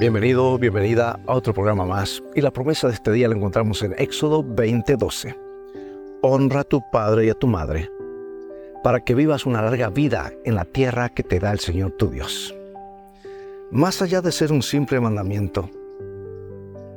Bienvenido, 0.00 0.56
bienvenida 0.56 1.20
a 1.26 1.34
otro 1.34 1.52
programa 1.52 1.84
más. 1.84 2.22
Y 2.34 2.40
la 2.40 2.50
promesa 2.50 2.88
de 2.88 2.94
este 2.94 3.12
día 3.12 3.28
la 3.28 3.36
encontramos 3.36 3.82
en 3.82 3.94
Éxodo 3.98 4.42
20:12. 4.42 5.36
Honra 6.22 6.60
a 6.60 6.64
tu 6.64 6.80
padre 6.90 7.26
y 7.26 7.28
a 7.28 7.34
tu 7.34 7.46
madre, 7.46 7.90
para 8.82 9.00
que 9.00 9.14
vivas 9.14 9.44
una 9.44 9.60
larga 9.60 9.90
vida 9.90 10.32
en 10.46 10.54
la 10.54 10.64
tierra 10.64 11.10
que 11.10 11.22
te 11.22 11.38
da 11.38 11.52
el 11.52 11.58
Señor 11.58 11.90
tu 11.98 12.08
Dios. 12.08 12.54
Más 13.70 14.00
allá 14.00 14.22
de 14.22 14.32
ser 14.32 14.52
un 14.52 14.62
simple 14.62 14.98
mandamiento, 15.00 15.68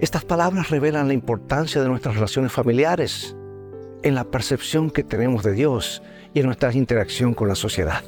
estas 0.00 0.24
palabras 0.24 0.68
revelan 0.68 1.06
la 1.06 1.14
importancia 1.14 1.80
de 1.80 1.88
nuestras 1.88 2.16
relaciones 2.16 2.50
familiares, 2.50 3.36
en 4.02 4.16
la 4.16 4.24
percepción 4.24 4.90
que 4.90 5.04
tenemos 5.04 5.44
de 5.44 5.52
Dios 5.52 6.02
y 6.34 6.40
en 6.40 6.46
nuestra 6.46 6.74
interacción 6.74 7.32
con 7.32 7.46
la 7.46 7.54
sociedad. 7.54 8.02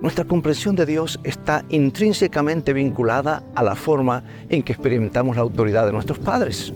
Nuestra 0.00 0.24
comprensión 0.24 0.76
de 0.76 0.86
Dios 0.86 1.18
está 1.24 1.64
intrínsecamente 1.68 2.72
vinculada 2.72 3.42
a 3.54 3.62
la 3.62 3.74
forma 3.74 4.24
en 4.48 4.62
que 4.62 4.72
experimentamos 4.72 5.36
la 5.36 5.42
autoridad 5.42 5.86
de 5.86 5.92
nuestros 5.92 6.18
padres, 6.18 6.72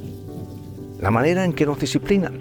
la 1.01 1.11
manera 1.11 1.45
en 1.45 1.52
que 1.52 1.66
nos 1.66 1.80
disciplinan. 1.80 2.39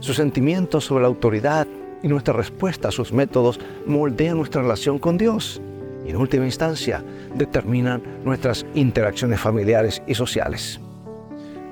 Sus 0.00 0.16
sentimientos 0.16 0.84
sobre 0.84 1.02
la 1.02 1.08
autoridad 1.08 1.66
y 2.02 2.08
nuestra 2.08 2.34
respuesta 2.34 2.88
a 2.88 2.92
sus 2.92 3.12
métodos 3.12 3.58
moldean 3.86 4.36
nuestra 4.36 4.62
relación 4.62 4.98
con 4.98 5.16
Dios 5.16 5.60
y 6.06 6.10
en 6.10 6.16
última 6.16 6.44
instancia 6.44 7.02
determinan 7.34 8.02
nuestras 8.24 8.64
interacciones 8.74 9.40
familiares 9.40 10.02
y 10.06 10.14
sociales. 10.14 10.78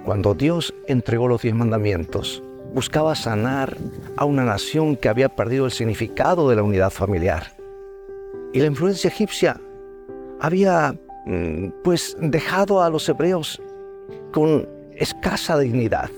Cuando 0.04 0.34
Dios 0.34 0.74
entregó 0.88 1.28
los 1.28 1.42
diez 1.42 1.54
mandamientos, 1.54 2.42
buscaba 2.74 3.14
sanar 3.14 3.76
a 4.16 4.24
una 4.24 4.44
nación 4.44 4.96
que 4.96 5.08
había 5.08 5.28
perdido 5.28 5.66
el 5.66 5.72
significado 5.72 6.48
de 6.48 6.56
la 6.56 6.62
unidad 6.62 6.90
familiar 6.90 7.63
y 8.54 8.60
la 8.60 8.66
influencia 8.66 9.08
egipcia 9.08 9.60
había 10.40 10.96
mm, 11.26 11.68
pues 11.82 12.16
dejado 12.20 12.82
a 12.82 12.88
los 12.88 13.06
hebreos 13.08 13.60
con 14.32 14.68
escasa 14.92 15.58
dignidad, 15.58 16.08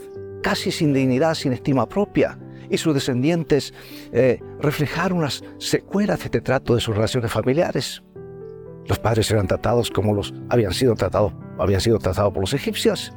casi 0.43 0.71
sin 0.71 0.93
dignidad, 0.93 1.35
sin 1.35 1.55
estima 1.55 1.89
propia, 1.89 2.39
y 2.69 2.77
sus 2.77 2.93
descendientes 2.93 3.73
eh, 4.13 4.39
reflejaron 4.61 5.23
las 5.23 5.43
secuelas 5.59 6.19
de 6.19 6.25
este 6.27 6.41
trato 6.43 6.75
de 6.75 6.81
sus 6.81 6.95
relaciones 6.95 7.33
familiares. 7.33 8.03
Los 8.87 8.99
padres 8.99 9.31
eran 9.31 9.47
tratados 9.47 9.91
como 9.91 10.15
los 10.15 10.35
habían 10.51 10.73
sido 10.73 10.95
tratados, 10.95 11.33
habían 11.59 11.81
sido 11.81 11.99
tratados 11.99 12.35
por 12.35 12.43
los 12.43 12.53
egipcios, 12.53 13.15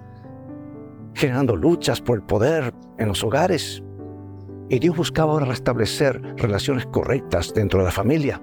generando 1.13 1.57
luchas 1.57 1.99
por 1.99 2.17
el 2.17 2.23
poder 2.23 2.73
en 2.97 3.09
los 3.09 3.21
hogares. 3.23 3.83
Y 4.69 4.79
Dios 4.79 4.95
buscaba 4.95 5.33
ahora 5.33 5.45
restablecer 5.45 6.21
relaciones 6.37 6.85
correctas 6.85 7.53
dentro 7.53 7.79
de 7.79 7.85
la 7.85 7.91
familia 7.91 8.41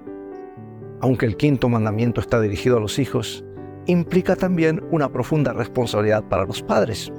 aunque 1.01 1.25
el 1.25 1.37
quinto 1.37 1.69
mandamiento 1.69 2.21
está 2.21 2.39
dirigido 2.39 2.77
a 2.77 2.81
los 2.81 2.99
hijos, 2.99 3.43
implica 3.85 4.35
también 4.35 4.83
una 4.91 5.09
profunda 5.11 5.53
responsabilidad 5.53 6.23
para 6.23 6.45
los 6.45 6.61
padres. 6.61 7.11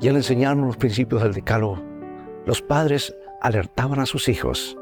Y 0.00 0.08
al 0.08 0.16
enseñarnos 0.16 0.66
los 0.66 0.76
principios 0.76 1.22
del 1.22 1.32
decálogo, 1.32 1.82
los 2.46 2.60
padres 2.62 3.14
alertaban 3.40 4.00
a 4.00 4.06
sus 4.06 4.28
hijos 4.28 4.76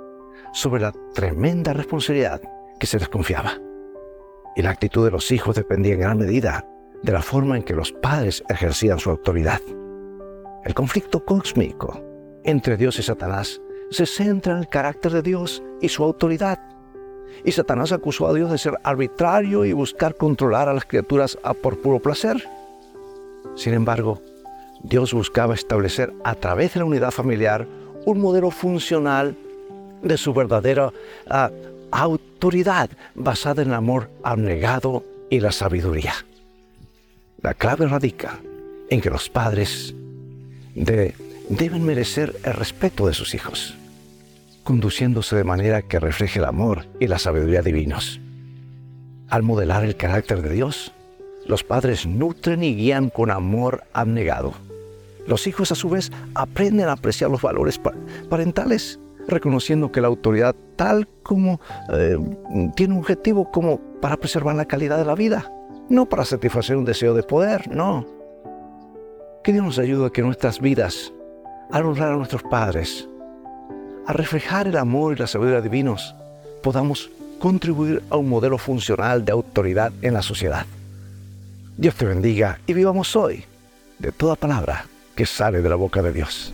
sobre 0.53 0.83
la 0.83 0.93
tremenda 1.15 1.73
responsabilidad 1.73 2.41
que 2.79 2.87
se 2.87 2.99
les 2.99 3.09
confiaba. 3.09 3.53
Y 4.57 4.63
la 4.63 4.71
actitud 4.71 5.05
de 5.05 5.11
los 5.11 5.31
hijos 5.31 5.57
dependía 5.57 5.95
en 5.95 6.01
gran 6.01 6.19
medida 6.19 6.67
de 7.03 7.13
la 7.13 7.23
forma 7.23 7.57
en 7.57 7.63
que 7.63 7.75
los 7.75 7.93
padres 7.93 8.43
ejercían 8.49 8.99
su 8.99 9.11
autoridad. 9.11 9.61
El 10.65 10.75
conflicto 10.75 11.25
cósmico 11.25 12.03
entre 12.45 12.77
Dios 12.77 12.99
y 12.99 13.03
Satanás 13.03 13.61
se 13.91 14.07
centra 14.07 14.53
en 14.53 14.61
el 14.61 14.69
carácter 14.69 15.13
de 15.13 15.23
Dios 15.23 15.63
y 15.81 15.89
su 15.89 16.05
autoridad 16.05 16.59
y 17.45 17.53
Satanás 17.53 17.93
acusó 17.93 18.27
a 18.27 18.35
Dios 18.35 18.51
de 18.51 18.59
ser 18.59 18.75
arbitrario 18.83 19.65
y 19.65 19.73
buscar 19.73 20.15
controlar 20.17 20.69
a 20.69 20.75
las 20.75 20.85
criaturas 20.85 21.39
a 21.43 21.55
por 21.55 21.79
puro 21.81 22.01
placer. 22.01 22.45
Sin 23.57 23.75
embargo, 23.75 24.21
Dios 24.83 25.13
buscaba 25.13 25.55
establecer 25.55 26.13
a 26.25 26.35
través 26.35 26.75
de 26.75 26.81
la 26.81 26.87
unidad 26.87 27.11
familiar 27.11 27.67
un 28.07 28.21
modelo 28.21 28.51
funcional 28.51 29.37
de 30.03 30.17
su 30.17 30.33
verdadera 30.33 30.93
ah, 31.29 31.51
autoridad 31.91 32.91
basada 33.15 33.63
en 33.63 33.69
el 33.69 33.75
amor 33.75 34.11
abnegado 34.23 35.05
y 35.29 35.41
la 35.41 35.53
sabiduría. 35.53 36.15
La 37.43 37.55
clave 37.55 37.87
radica 37.87 38.39
en 38.89 39.01
que 39.01 39.11
los 39.11 39.29
padres 39.29 39.95
deben 40.75 41.85
merecer 41.85 42.37
el 42.45 42.55
respeto 42.55 43.07
de 43.07 43.15
sus 43.15 43.35
hijos 43.35 43.77
conduciéndose 44.65 45.37
de 45.37 45.45
manera 45.45 45.83
que 45.83 46.01
refleje 46.01 46.39
el 46.39 46.45
amor 46.45 46.87
y 46.99 47.07
la 47.07 47.19
sabiduría 47.19 47.63
divinos. 47.63 48.21
Al 49.29 49.43
modelar 49.43 49.85
el 49.85 49.97
carácter 49.97 50.43
de 50.43 50.51
Dios, 50.51 50.93
los 51.47 51.65
padres 51.65 52.07
nutren 52.07 52.63
y 52.63 52.75
guían 52.75 53.11
con 53.11 53.31
amor 53.31 53.85
abnegado. 53.93 54.53
Los 55.27 55.47
hijos 55.47 55.73
a 55.73 55.75
su 55.75 55.89
vez 55.89 56.11
aprenden 56.35 56.89
a 56.89 56.93
apreciar 56.93 57.31
los 57.31 57.43
valores 57.43 57.81
parentales, 58.29 58.99
reconociendo 59.29 59.93
que 59.93 60.01
la 60.01 60.09
autoridad 60.09 60.55
tal 60.77 61.09
como 61.23 61.61
eh, 61.93 62.17
tiene 62.75 62.95
un 62.95 63.01
objetivo 63.01 63.51
como 63.51 63.81
para 64.01 64.17
preservar 64.17 64.57
la 64.57 64.65
calidad 64.65 64.99
de 64.99 65.05
la 65.05 65.15
vida, 65.15 65.53
no 65.89 66.09
para 66.09 66.25
satisfacer 66.25 66.77
un 66.77 66.85
deseo 66.85 67.15
de 67.15 67.23
poder, 67.23 67.69
no. 67.75 68.07
Que 69.45 69.53
Dios 69.53 69.65
nos 69.65 69.79
ayude 69.79 70.07
a 70.07 70.11
que 70.11 70.23
nuestras 70.23 70.61
vidas, 70.61 71.13
al 71.71 71.87
honrar 71.87 72.13
a 72.13 72.17
nuestros 72.17 72.43
padres, 72.45 73.10
a 74.07 74.13
reflejar 74.13 74.67
el 74.67 74.77
amor 74.77 75.15
y 75.15 75.21
la 75.21 75.27
sabiduría 75.27 75.61
divinos, 75.61 76.15
podamos 76.63 77.11
contribuir 77.39 78.03
a 78.11 78.17
un 78.17 78.29
modelo 78.29 78.59
funcional 78.59 79.25
de 79.25 79.33
autoridad 79.33 79.93
en 80.03 80.15
la 80.15 80.23
sociedad. 80.23 80.67
Dios 81.77 81.95
te 81.95 82.05
bendiga 82.05 82.59
y 82.67 82.75
vivamos 82.75 83.17
hoy 83.17 83.45
de 83.99 84.13
toda 84.13 84.37
palabra 84.37 84.87
que 85.15 85.27
sale 85.27 85.63
de 85.63 85.69
la 85.69 85.77
boca 85.77 86.03
de 86.03 86.13
Dios. 86.13 86.53